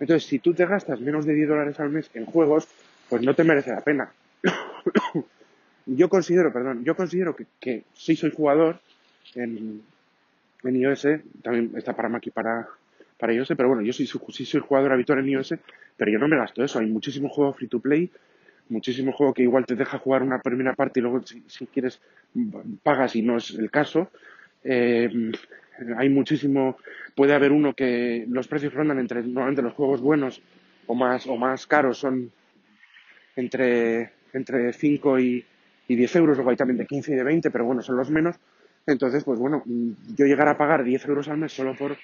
Entonces, 0.00 0.28
si 0.28 0.38
tú 0.40 0.52
te 0.54 0.66
gastas 0.66 1.00
menos 1.00 1.24
de 1.24 1.34
10 1.34 1.48
dólares 1.48 1.80
al 1.80 1.90
mes 1.90 2.10
en 2.14 2.26
juegos, 2.26 2.68
pues 3.08 3.22
no 3.22 3.34
te 3.34 3.44
merece 3.44 3.70
la 3.70 3.80
pena. 3.80 4.10
yo 5.86 6.08
considero, 6.08 6.52
perdón, 6.52 6.84
yo 6.84 6.96
considero 6.96 7.36
que, 7.36 7.46
que 7.60 7.84
sí 7.94 8.16
soy 8.16 8.30
jugador 8.30 8.80
en, 9.34 9.82
en 10.64 10.76
iOS, 10.76 11.06
también 11.42 11.72
está 11.76 11.94
para 11.94 12.08
Mac 12.08 12.26
y 12.26 12.30
para, 12.30 12.68
para 13.18 13.32
iOS, 13.32 13.52
pero 13.56 13.68
bueno, 13.68 13.82
yo 13.82 13.92
sí, 13.92 14.06
sí 14.06 14.44
soy 14.44 14.60
jugador 14.60 14.92
habitual 14.92 15.18
en 15.20 15.28
iOS, 15.28 15.54
pero 15.96 16.10
yo 16.10 16.18
no 16.18 16.28
me 16.28 16.36
gasto 16.36 16.64
eso. 16.64 16.78
Hay 16.78 16.86
muchísimo 16.86 17.28
juego 17.28 17.52
free 17.52 17.68
to 17.68 17.80
play, 17.80 18.10
muchísimo 18.68 19.12
juego 19.12 19.34
que 19.34 19.42
igual 19.42 19.66
te 19.66 19.76
deja 19.76 19.98
jugar 19.98 20.22
una 20.22 20.40
primera 20.40 20.74
parte 20.74 21.00
y 21.00 21.02
luego 21.02 21.22
si, 21.24 21.66
quieres 21.66 22.00
pagas 22.82 23.14
y 23.16 23.22
no 23.22 23.36
es 23.36 23.50
el 23.50 23.70
caso. 23.70 24.10
Eh, 24.62 25.32
hay 25.96 26.08
muchísimo, 26.08 26.78
puede 27.14 27.34
haber 27.34 27.52
uno 27.52 27.74
que 27.74 28.24
los 28.28 28.48
precios 28.48 28.72
rondan 28.72 28.98
entre, 28.98 29.22
normalmente 29.22 29.62
los 29.62 29.74
juegos 29.74 30.00
buenos 30.00 30.40
o 30.86 30.94
más, 30.94 31.26
o 31.26 31.36
más 31.36 31.66
caros 31.66 31.98
son 31.98 32.30
entre, 33.36 34.12
entre 34.32 34.72
5 34.72 35.18
y, 35.18 35.44
y 35.88 35.96
10 35.96 36.16
euros, 36.16 36.36
luego 36.36 36.50
hay 36.50 36.56
también 36.56 36.78
de 36.78 36.86
15 36.86 37.12
y 37.12 37.14
de 37.16 37.24
20, 37.24 37.50
pero 37.50 37.64
bueno, 37.64 37.82
son 37.82 37.96
los 37.96 38.10
menos. 38.10 38.36
Entonces, 38.86 39.24
pues 39.24 39.38
bueno, 39.38 39.62
yo 40.16 40.26
llegar 40.26 40.48
a 40.48 40.58
pagar 40.58 40.84
10 40.84 41.06
euros 41.06 41.28
al 41.28 41.38
mes 41.38 41.52
solo 41.52 41.74
por, 41.74 41.96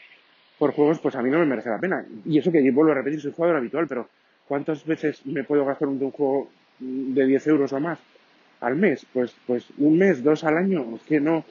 por 0.58 0.72
juegos, 0.72 0.98
pues 1.00 1.14
a 1.14 1.22
mí 1.22 1.30
no 1.30 1.38
me 1.38 1.46
merece 1.46 1.70
la 1.70 1.78
pena. 1.78 2.04
Y 2.24 2.38
eso 2.38 2.52
que 2.52 2.70
vuelvo 2.70 2.92
a 2.92 2.96
repetir, 2.96 3.20
soy 3.20 3.32
jugador 3.32 3.56
habitual, 3.56 3.86
pero 3.86 4.08
¿cuántas 4.48 4.84
veces 4.84 5.24
me 5.26 5.44
puedo 5.44 5.64
gastar 5.64 5.88
un, 5.88 6.02
un 6.02 6.10
juego 6.10 6.48
de 6.78 7.26
10 7.26 7.46
euros 7.48 7.72
o 7.72 7.80
más 7.80 7.98
al 8.60 8.76
mes? 8.76 9.06
Pues, 9.12 9.34
pues 9.46 9.66
un 9.78 9.98
mes, 9.98 10.22
dos 10.22 10.44
al 10.44 10.56
año, 10.56 10.96
es 10.96 11.02
que 11.02 11.20
no, 11.20 11.44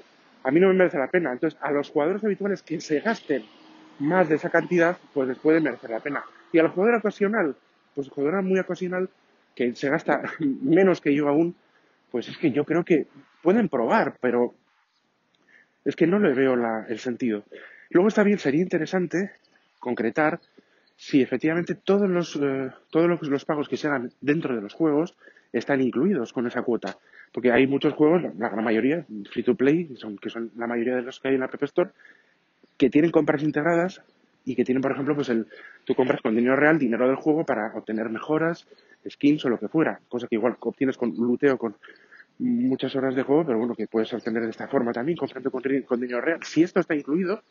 a 0.44 0.52
mí 0.52 0.60
no 0.60 0.68
me 0.70 0.74
merece 0.74 0.98
la 0.98 1.08
pena. 1.08 1.32
Entonces, 1.32 1.60
a 1.62 1.72
los 1.72 1.90
jugadores 1.90 2.24
habituales 2.24 2.64
que 2.64 2.82
se 2.82 3.00
gasten 3.00 3.44
más 4.00 4.30
de 4.30 4.36
esa 4.36 4.50
cantidad, 4.50 4.98
pues 5.14 5.28
les 5.28 5.38
puede 5.38 5.60
merecer 5.60 5.90
la 5.90 6.00
pena. 6.00 6.24
Y 6.52 6.60
al 6.60 6.70
jugador 6.70 6.96
ocasional, 6.96 7.56
pues 7.94 8.08
el 8.08 8.14
jugador 8.14 8.42
muy 8.42 8.60
ocasional, 8.60 9.10
que 9.56 9.76
se 9.76 9.90
gasta 9.90 10.24
menos 10.40 11.02
que 11.02 11.14
yo 11.14 11.28
aún, 11.28 11.56
pues 12.12 12.28
es 12.28 12.38
que 12.38 12.52
yo 12.52 12.66
creo 12.66 12.84
que 12.84 13.08
pueden 13.42 13.70
probar, 13.70 14.18
pero 14.22 14.54
es 15.86 15.96
que 15.96 16.08
no 16.08 16.20
le 16.20 16.34
veo 16.34 16.56
la, 16.56 16.86
el 16.90 17.00
sentido. 17.00 17.44
Luego 17.90 18.08
está 18.08 18.24
bien, 18.24 18.40
sería 18.40 18.62
interesante 18.62 19.32
concretar 19.80 20.40
si 20.96 21.22
efectivamente 21.22 21.76
todos 21.76 22.10
los, 22.10 22.36
eh, 22.36 22.72
todos 22.90 23.08
los, 23.08 23.22
los, 23.22 23.46
pagos 23.46 23.70
que 23.70 23.78
se 23.78 23.88
hagan 23.88 24.12
dentro 24.20 24.54
de 24.54 24.62
los 24.62 24.74
juegos 24.74 25.16
están 25.54 25.82
incluidos 25.82 26.34
con 26.34 26.46
esa 26.46 26.62
cuota. 26.62 26.98
Porque 27.32 27.52
hay 27.52 27.68
muchos 27.68 27.94
juegos, 27.94 28.24
la 28.38 28.50
gran 28.50 28.64
mayoría, 28.64 29.06
free 29.32 29.44
to 29.44 29.56
play, 29.56 29.96
son, 29.96 30.18
que 30.18 30.30
son 30.30 30.52
la 30.58 30.68
mayoría 30.68 30.96
de 30.96 31.04
los 31.04 31.20
que 31.20 31.30
hay 31.30 31.36
en 31.36 31.40
la 31.40 31.46
App 31.46 31.64
Store, 31.64 31.92
que 32.78 32.90
tienen 32.90 33.12
compras 33.12 33.44
integradas, 33.44 34.02
y 34.46 34.56
que 34.56 34.64
tienen, 34.64 34.82
por 34.82 34.92
ejemplo, 34.92 35.16
pues 35.16 35.30
el, 35.30 35.48
tú 35.86 35.96
compras 35.96 36.22
con 36.22 36.36
dinero 36.36 36.56
real 36.56 36.80
dinero 36.80 37.08
del 37.08 37.16
juego 37.16 37.46
para 37.46 37.74
obtener 37.76 38.10
mejoras, 38.10 38.68
skins 39.08 39.46
o 39.46 39.50
lo 39.50 39.60
que 39.60 39.68
fuera, 39.68 40.00
cosa 40.08 40.28
que 40.28 40.36
igual 40.36 40.56
obtienes 40.60 40.98
con 40.98 41.12
luteo, 41.16 41.58
con 41.58 41.76
muchas 42.40 42.96
horas 42.96 43.16
de 43.16 43.24
juego, 43.24 43.46
pero 43.46 43.58
bueno, 43.58 43.76
que 43.76 43.88
puedes 43.88 44.14
obtener 44.14 44.44
de 44.44 44.50
esta 44.50 44.68
forma 44.68 44.94
también, 44.94 45.18
comprando 45.18 45.52
con, 45.52 45.62
dinero 46.00 46.22
real. 46.22 46.40
Si 46.44 46.64
esto 46.64 46.80
está 46.80 46.96
incluido, 46.96 47.42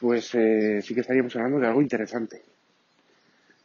pues 0.00 0.34
eh, 0.34 0.80
sí 0.82 0.94
que 0.94 1.00
estaríamos 1.00 1.34
hablando 1.36 1.58
de 1.58 1.66
algo 1.66 1.82
interesante. 1.82 2.42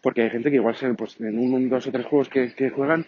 Porque 0.02 0.24
hay 0.24 0.30
gente 0.32 0.50
que 0.50 0.58
igual 0.58 0.76
se, 0.76 0.92
pues, 0.96 1.20
en 1.22 1.38
un, 1.38 1.70
dos 1.70 1.88
o 1.88 1.92
tres 1.92 2.06
juegos 2.06 2.30
que, 2.30 2.54
que 2.54 2.72
juegan, 2.72 3.06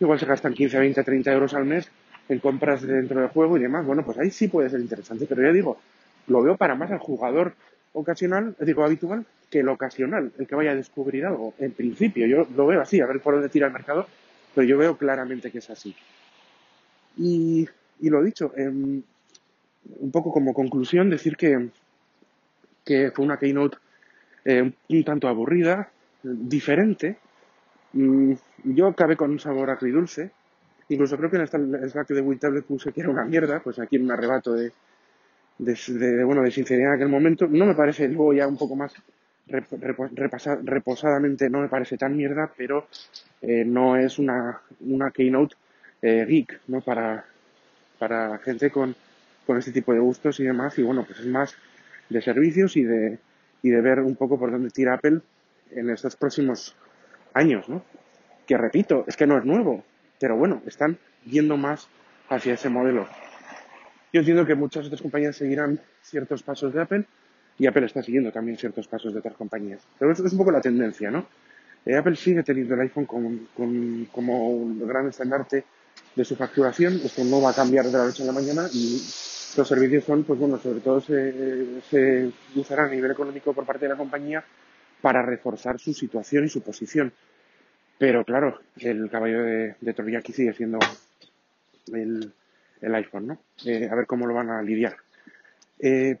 igual 0.00 0.18
se 0.18 0.26
gastan 0.26 0.54
15, 0.54 0.78
20, 0.78 1.04
30 1.04 1.32
euros 1.32 1.54
al 1.54 1.64
mes 1.64 1.90
en 2.28 2.38
compras 2.38 2.82
dentro 2.82 3.20
del 3.20 3.28
juego 3.28 3.56
y 3.56 3.60
demás. 3.60 3.84
Bueno, 3.84 4.04
pues 4.04 4.18
ahí 4.18 4.30
sí 4.30 4.48
puede 4.48 4.70
ser 4.70 4.80
interesante, 4.80 5.26
pero 5.26 5.42
ya 5.42 5.52
digo, 5.52 5.78
lo 6.28 6.42
veo 6.42 6.56
para 6.56 6.74
más 6.74 6.90
al 6.90 6.98
jugador 6.98 7.54
ocasional, 7.92 8.54
digo 8.60 8.84
habitual, 8.84 9.24
que 9.50 9.60
el 9.60 9.68
ocasional, 9.68 10.32
el 10.38 10.46
que 10.46 10.54
vaya 10.54 10.72
a 10.72 10.76
descubrir 10.76 11.24
algo. 11.24 11.54
En 11.58 11.72
principio, 11.72 12.26
yo 12.26 12.46
lo 12.54 12.66
veo 12.66 12.80
así, 12.80 13.00
a 13.00 13.06
ver 13.06 13.20
por 13.20 13.34
dónde 13.34 13.48
tira 13.48 13.66
el 13.66 13.72
mercado, 13.72 14.06
pero 14.54 14.66
yo 14.66 14.76
veo 14.78 14.96
claramente 14.96 15.50
que 15.50 15.58
es 15.58 15.70
así. 15.70 15.94
Y, 17.16 17.68
y 18.00 18.10
lo 18.10 18.22
dicho, 18.22 18.52
em, 18.56 19.02
un 20.00 20.10
poco 20.10 20.32
como 20.32 20.52
conclusión, 20.52 21.10
decir 21.10 21.36
que, 21.36 21.68
que 22.84 23.10
fue 23.10 23.24
una 23.24 23.38
keynote 23.38 23.78
eh, 24.44 24.72
un 24.88 25.04
tanto 25.04 25.28
aburrida, 25.28 25.90
diferente. 26.22 27.18
Mm, 27.92 28.32
yo 28.64 28.86
acabé 28.86 29.16
con 29.16 29.30
un 29.30 29.40
sabor 29.40 29.70
agridulce. 29.70 30.30
Incluso 30.88 31.16
creo 31.16 31.30
que 31.30 31.36
en 31.36 31.42
esta 31.42 31.58
Slack 31.58 32.08
de 32.08 32.22
WinTablet 32.22 32.64
puse 32.64 32.92
que 32.92 33.00
era 33.00 33.10
una 33.10 33.24
mierda, 33.24 33.60
pues 33.60 33.78
aquí 33.78 33.96
en 33.96 34.04
un 34.04 34.10
arrebato 34.10 34.54
de, 34.54 34.72
de, 35.58 36.24
bueno, 36.24 36.42
de 36.42 36.50
sinceridad 36.50 36.90
en 36.90 36.96
aquel 36.96 37.08
momento. 37.08 37.46
No 37.48 37.66
me 37.66 37.74
parece, 37.74 38.08
luego 38.08 38.32
ya 38.32 38.46
un 38.46 38.56
poco 38.56 38.76
más 38.76 38.94
reposadamente, 39.46 41.48
no 41.48 41.60
me 41.60 41.68
parece 41.68 41.96
tan 41.96 42.16
mierda, 42.16 42.52
pero 42.56 42.86
eh, 43.40 43.64
no 43.64 43.96
es 43.96 44.18
una, 44.18 44.60
una 44.80 45.10
keynote 45.10 45.56
eh, 46.02 46.26
geek, 46.28 46.60
¿no? 46.68 46.80
Para, 46.80 47.24
para 47.98 48.38
gente 48.38 48.70
con, 48.70 48.94
con 49.46 49.58
este 49.58 49.72
tipo 49.72 49.92
de 49.92 50.00
gustos 50.00 50.40
y 50.40 50.44
demás. 50.44 50.78
Y 50.78 50.82
bueno, 50.82 51.04
pues 51.04 51.20
es 51.20 51.26
más 51.26 51.56
de 52.08 52.22
servicios 52.22 52.76
y 52.76 52.84
de, 52.84 53.18
y 53.62 53.70
de 53.70 53.80
ver 53.80 54.00
un 54.00 54.16
poco 54.16 54.38
por 54.38 54.50
dónde 54.50 54.70
tira 54.70 54.94
Apple 54.94 55.20
en 55.70 55.90
estos 55.90 56.16
próximos 56.16 56.76
años, 57.34 57.68
¿no? 57.68 57.82
Que 58.46 58.56
repito, 58.56 59.04
es 59.06 59.16
que 59.16 59.26
no 59.26 59.38
es 59.38 59.44
nuevo, 59.44 59.84
pero 60.18 60.36
bueno, 60.36 60.62
están 60.66 60.98
yendo 61.26 61.56
más 61.56 61.88
hacia 62.28 62.54
ese 62.54 62.68
modelo. 62.68 63.06
Yo 64.12 64.20
entiendo 64.20 64.46
que 64.46 64.54
muchas 64.54 64.86
otras 64.86 65.02
compañías 65.02 65.36
seguirán 65.36 65.80
ciertos 66.02 66.42
pasos 66.42 66.72
de 66.72 66.80
Apple 66.80 67.04
y 67.58 67.66
Apple 67.66 67.86
está 67.86 68.02
siguiendo 68.02 68.32
también 68.32 68.56
ciertos 68.56 68.86
pasos 68.88 69.12
de 69.12 69.18
otras 69.18 69.34
compañías. 69.34 69.80
Pero 69.98 70.12
eso 70.12 70.24
es 70.24 70.32
un 70.32 70.38
poco 70.38 70.50
la 70.50 70.60
tendencia, 70.60 71.10
¿no? 71.10 71.26
Eh, 71.84 71.96
Apple 71.96 72.16
sigue 72.16 72.42
teniendo 72.42 72.74
el 72.74 72.80
iPhone 72.80 73.06
como, 73.06 74.48
un 74.48 74.86
gran 74.86 75.08
estandarte 75.08 75.64
de 76.14 76.24
su 76.24 76.36
facturación. 76.36 77.00
Esto 77.04 77.24
no 77.24 77.42
va 77.42 77.50
a 77.50 77.54
cambiar 77.54 77.86
de 77.86 77.92
la 77.92 78.04
noche 78.04 78.22
a 78.22 78.26
la 78.26 78.32
mañana 78.32 78.68
y 78.72 79.02
los 79.56 79.68
servicios 79.68 80.04
son, 80.04 80.24
pues 80.24 80.38
bueno, 80.38 80.58
sobre 80.58 80.80
todo 80.80 81.00
se, 81.00 81.80
se 81.82 82.30
usarán 82.54 82.86
a 82.86 82.94
nivel 82.94 83.10
económico 83.10 83.52
por 83.52 83.66
parte 83.66 83.86
de 83.86 83.90
la 83.90 83.96
compañía 83.96 84.44
para 85.00 85.22
reforzar 85.22 85.78
su 85.78 85.92
situación 85.92 86.44
y 86.44 86.48
su 86.48 86.62
posición. 86.62 87.12
Pero 87.98 88.24
claro, 88.24 88.60
el 88.78 89.10
caballo 89.10 89.42
de, 89.42 89.74
de 89.80 89.94
Troya 89.94 90.20
aquí 90.20 90.32
sigue 90.32 90.52
siendo 90.52 90.78
el, 91.92 92.32
el 92.80 92.94
iPhone, 92.94 93.26
¿no? 93.26 93.38
Eh, 93.64 93.88
a 93.90 93.94
ver 93.94 94.06
cómo 94.06 94.26
lo 94.26 94.34
van 94.34 94.50
a 94.50 94.62
lidiar. 94.62 94.96
Eh, 95.78 96.16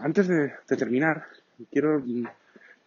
antes 0.00 0.28
de, 0.28 0.52
terminar, 0.66 1.24
quiero 1.70 2.02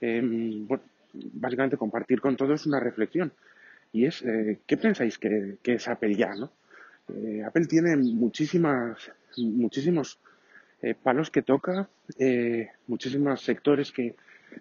eh, 0.01 0.67
básicamente 1.13 1.77
compartir 1.77 2.21
con 2.21 2.35
todos 2.35 2.65
una 2.65 2.79
reflexión. 2.79 3.31
Y 3.93 4.05
es, 4.05 4.23
¿qué 4.65 4.77
pensáis 4.77 5.17
que, 5.17 5.57
es 5.63 5.87
Apple 5.87 6.13
ya, 6.15 6.35
no? 6.35 6.51
Apple 7.45 7.67
tiene 7.67 7.95
muchísimas, 7.95 9.11
muchísimos 9.37 10.19
palos 11.01 11.31
que 11.31 11.41
toca, 11.41 11.87
muchísimos 12.85 13.41
sectores 13.41 13.93
que, 13.93 14.13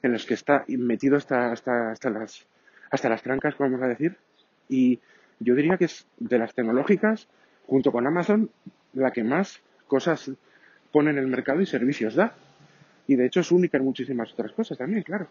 en 0.02 0.12
los 0.12 0.24
que 0.26 0.34
está 0.34 0.64
metido 0.68 1.16
hasta, 1.16 1.50
hasta, 1.50 1.90
hasta, 1.90 2.08
las, 2.08 2.46
hasta 2.90 3.08
las 3.08 3.22
trancas, 3.22 3.58
vamos 3.58 3.82
a 3.82 3.88
decir. 3.88 4.16
Y 4.68 5.00
yo 5.40 5.56
diría 5.56 5.76
que 5.76 5.86
es 5.86 6.06
de 6.18 6.38
las 6.38 6.54
tecnológicas 6.54 7.26
junto 7.66 7.92
con 7.92 8.06
Amazon, 8.06 8.50
la 8.94 9.10
que 9.10 9.24
más 9.24 9.60
cosas 9.86 10.30
pone 10.92 11.10
en 11.10 11.18
el 11.18 11.26
mercado 11.26 11.60
y 11.60 11.66
servicios 11.66 12.14
da. 12.14 12.34
Y 13.06 13.16
de 13.16 13.26
hecho 13.26 13.40
es 13.40 13.52
única 13.52 13.76
en 13.78 13.84
muchísimas 13.84 14.32
otras 14.32 14.52
cosas 14.52 14.78
también, 14.78 15.02
claro. 15.02 15.28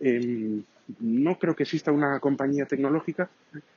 Em, 0.00 0.62
no 1.00 1.38
creo 1.38 1.54
que 1.54 1.64
exista 1.64 1.92
una 1.92 2.18
compañía 2.20 2.64
tecnológica 2.64 3.28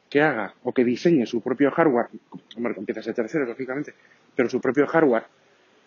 que 0.09 0.21
haga 0.21 0.53
o 0.63 0.73
que 0.73 0.85
diseñe 0.85 1.25
su 1.25 1.41
propio 1.41 1.71
hardware, 1.71 2.07
hombre, 2.55 2.73
empieza 2.77 3.01
a 3.01 3.03
ser 3.03 3.15
tercero, 3.15 3.45
lógicamente, 3.45 3.93
pero 4.35 4.49
su 4.49 4.61
propio 4.61 4.87
hardware, 4.87 5.23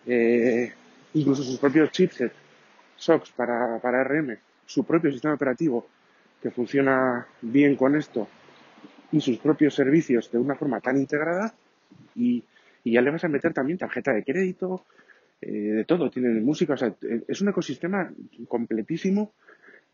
eh, 0.05 0.71
incluso 1.13 1.43
sus 1.43 1.57
propios 1.57 1.91
chipsets, 1.91 2.35
SOX 2.97 3.31
para, 3.31 3.79
para 3.79 4.03
RM, 4.03 4.37
su 4.65 4.83
propio 4.83 5.11
sistema 5.11 5.33
operativo 5.33 5.87
que 6.41 6.51
funciona 6.51 7.25
bien 7.41 7.75
con 7.75 7.95
esto 7.95 8.27
y 9.11 9.21
sus 9.21 9.37
propios 9.37 9.73
servicios 9.75 10.31
de 10.31 10.37
una 10.37 10.55
forma 10.55 10.79
tan 10.79 10.97
integrada, 10.97 11.53
y, 12.15 12.43
ya 12.83 13.01
le 13.01 13.09
vas 13.09 13.23
a 13.23 13.29
meter 13.29 13.51
también 13.51 13.79
tarjeta 13.79 14.13
de 14.13 14.23
crédito, 14.23 14.85
eh, 15.41 15.49
de 15.49 15.85
todo, 15.85 16.11
tiene 16.11 16.29
música, 16.39 16.73
o 16.73 16.77
sea, 16.77 16.93
es 17.27 17.41
un 17.41 17.49
ecosistema 17.49 18.11
completísimo 18.47 19.33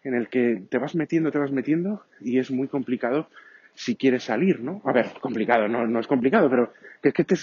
en 0.03 0.13
el 0.13 0.27
que 0.27 0.63
te 0.69 0.77
vas 0.77 0.93
metiendo, 0.95 1.31
te 1.31 1.39
vas 1.39 1.51
metiendo 1.51 2.03
y 2.19 2.38
es 2.38 2.51
muy 2.51 2.67
complicado 2.67 3.27
si 3.75 3.95
quieres 3.95 4.24
salir, 4.24 4.60
¿no? 4.60 4.81
A 4.83 4.91
ver, 4.91 5.07
complicado, 5.21 5.67
no, 5.67 5.88
no 5.88 6.00
es 6.00 6.07
complicado, 6.07 6.50
pero 6.50 6.74
es 7.01 7.13
que 7.13 7.24
te, 7.24 7.36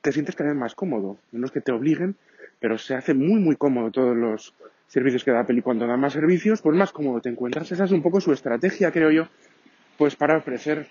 te 0.00 0.12
sientes 0.12 0.36
cada 0.36 0.50
vez 0.50 0.58
más 0.58 0.74
cómodo. 0.74 1.18
No 1.32 1.46
es 1.46 1.52
que 1.52 1.60
te 1.60 1.72
obliguen, 1.72 2.16
pero 2.60 2.78
se 2.78 2.94
hace 2.94 3.14
muy, 3.14 3.40
muy 3.40 3.56
cómodo 3.56 3.90
todos 3.90 4.16
los 4.16 4.54
servicios 4.88 5.24
que 5.24 5.30
da 5.30 5.40
Apple 5.40 5.58
y 5.58 5.62
cuando 5.62 5.86
da 5.86 5.96
más 5.96 6.12
servicios, 6.12 6.60
pues 6.60 6.76
más 6.76 6.92
cómodo 6.92 7.20
te 7.20 7.30
encuentras. 7.30 7.72
Esa 7.72 7.84
es 7.84 7.92
un 7.92 8.02
poco 8.02 8.20
su 8.20 8.32
estrategia, 8.32 8.90
creo 8.90 9.10
yo, 9.10 9.28
pues 9.96 10.16
para 10.16 10.36
ofrecer 10.36 10.86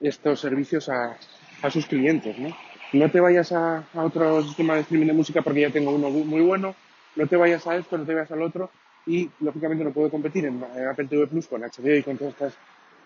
estos 0.00 0.40
servicios 0.40 0.88
a, 0.88 1.16
a 1.62 1.70
sus 1.70 1.86
clientes, 1.86 2.38
¿no? 2.38 2.56
No 2.92 3.10
te 3.10 3.20
vayas 3.20 3.52
a, 3.52 3.84
otro 3.94 4.42
sistema 4.42 4.74
de 4.74 4.82
streaming 4.82 5.08
de 5.08 5.12
música 5.12 5.42
porque 5.42 5.62
ya 5.62 5.70
tengo 5.70 5.90
uno 5.90 6.08
muy 6.10 6.40
bueno, 6.40 6.74
no 7.16 7.26
te 7.26 7.36
vayas 7.36 7.66
a 7.66 7.76
esto, 7.76 7.98
no 7.98 8.04
te 8.04 8.14
vayas 8.14 8.30
al 8.30 8.42
otro. 8.42 8.70
Y 9.06 9.30
lógicamente 9.40 9.84
no 9.84 9.92
puedo 9.92 10.10
competir 10.10 10.46
en, 10.46 10.62
Apple 10.88 11.06
TV 11.06 11.26
Plus 11.26 11.46
con 11.46 11.62
HBO 11.62 11.94
y 11.94 12.02
con 12.02 12.16
todas 12.16 12.34
estas 12.34 12.54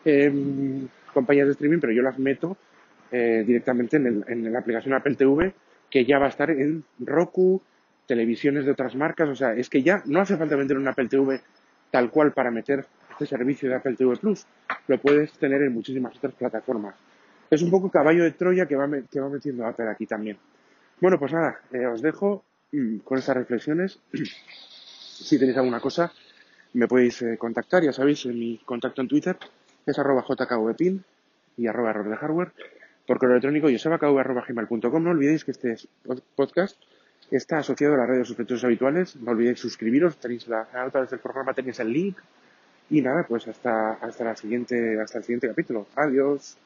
em, 0.04 0.88
compañías 1.12 1.47
de 1.47 1.52
streaming, 1.52 1.78
pero 1.78 1.92
yo 1.92 2.02
las 2.02 2.19
meto 2.19 2.57
eh, 3.12 3.45
directamente 3.47 3.97
en, 3.97 4.25
en 4.26 4.52
la 4.52 4.61
aplicación 4.61 4.95
Apple 4.95 5.16
TV 5.16 5.52
que 5.90 6.04
ya 6.04 6.19
va 6.19 6.26
a 6.26 6.30
estar 6.30 6.50
en 6.50 6.85
Roku, 7.00 7.61
televisiones 8.07 8.64
de 8.64 8.71
otras 8.71 8.95
marcas, 8.95 9.28
o 9.28 9.35
sea, 9.35 9.54
es 9.54 9.69
que 9.69 9.83
ya 9.83 10.02
no 10.07 10.21
hace 10.21 10.37
falta 10.37 10.57
meter 10.57 10.78
un 10.78 10.88
Apple 10.88 11.09
TV 11.09 11.40
tal 11.90 12.11
cual 12.11 12.33
para 12.33 12.50
meter 12.50 12.87
este 13.11 13.26
servicio 13.26 13.69
de 13.69 13.75
Apple 13.75 13.97
TV 13.97 14.16
Plus, 14.16 14.47
lo 14.87 14.99
puedes 14.99 15.33
tener 15.33 15.61
en 15.62 15.75
muchísimas 15.75 16.16
otras 16.16 16.35
plataformas 16.35 16.95
es 17.50 17.62
un 17.62 17.71
poco 17.71 17.90
caballo 17.90 18.25
de 18.25 18.30
Troya 18.33 18.66
que 18.66 18.76
va, 18.76 18.88
que 19.11 19.21
va 19.21 19.28
metiendo 19.28 19.66
aquí 19.66 20.07
también. 20.07 20.38
Bueno, 21.00 21.19
pues 21.19 21.33
nada, 21.33 21.61
eh, 21.73 21.87
os 21.87 22.00
dejo 22.02 22.45
mm, 22.73 22.99
con 22.99 23.19
estas 23.19 23.37
reflexiones. 23.37 23.99
si 24.12 25.38
tenéis 25.38 25.57
alguna 25.57 25.80
cosa, 25.80 26.12
me 26.75 26.87
podéis 26.87 27.23
eh, 27.23 27.37
contactar, 27.38 27.83
ya 27.83 27.92
sabéis, 27.92 28.25
en 28.26 28.38
mi 28.38 28.59
contacto 28.64 29.00
en 29.00 29.09
Twitter 29.09 29.37
es 29.87 29.99
arroba 29.99 30.23
jkvpin 30.23 31.02
y 31.57 31.66
arroba 31.66 31.90
error 31.90 32.09
de 32.09 32.16
hardware. 32.16 32.52
Por 33.07 33.19
correo 33.19 33.37
electrónico 33.37 33.66
gmail.com 33.66 35.02
No 35.02 35.11
olvidéis 35.11 35.45
que 35.45 35.50
este 35.50 35.75
podcast 36.37 36.80
está 37.30 37.59
asociado 37.59 37.95
a 37.95 37.99
las 37.99 38.09
redes 38.09 38.28
sospechosos 38.28 38.64
habituales. 38.64 39.16
No 39.16 39.33
olvidéis 39.33 39.59
suscribiros, 39.59 40.19
tenéis 40.19 40.47
la, 40.49 40.69
nota 40.73 41.04
del 41.04 41.19
programa, 41.19 41.54
tenéis 41.54 41.80
el 41.80 41.92
link. 41.92 42.19
Y 42.90 43.02
nada, 43.02 43.25
pues 43.28 43.49
hasta, 43.49 43.95
hasta, 43.95 44.25
la 44.25 44.37
siguiente, 44.37 45.00
hasta 45.00 45.19
el 45.19 45.25
siguiente 45.25 45.49
capítulo. 45.49 45.87
Adiós. 45.97 46.57